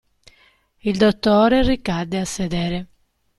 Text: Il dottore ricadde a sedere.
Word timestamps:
Il 0.81 0.97
dottore 0.97 1.61
ricadde 1.61 2.19
a 2.19 2.25
sedere. 2.25 2.87